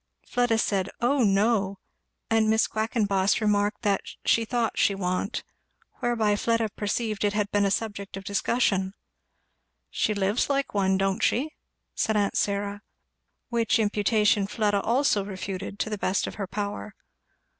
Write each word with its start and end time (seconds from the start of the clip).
Fleda 0.27 0.57
said 0.57 0.89
"oh 0.99 1.21
no" 1.23 1.77
and 2.27 2.49
Miss 2.49 2.65
Quackenboss 2.65 3.39
remarked 3.39 3.83
that 3.83 4.01
"she 4.25 4.45
thought 4.45 4.75
she 4.79 4.95
wa'n't;" 4.95 5.43
whereby 5.99 6.35
Fleda 6.35 6.69
perceived 6.69 7.23
it 7.23 7.33
had 7.33 7.51
been 7.51 7.65
a 7.65 7.69
subject 7.69 8.17
of 8.17 8.23
discussion. 8.23 8.95
"She 9.91 10.15
lives 10.15 10.49
like 10.49 10.73
one, 10.73 10.97
don't 10.97 11.21
she?" 11.21 11.51
said 11.93 12.17
aunt 12.17 12.35
Syra. 12.35 12.81
Which 13.49 13.77
imputation 13.77 14.47
Fleda 14.47 14.81
also 14.81 15.23
refuted 15.23 15.77
to 15.77 15.91
the 15.91 15.99
best 15.99 16.25
of 16.25 16.33
her 16.33 16.47
power. 16.47 16.95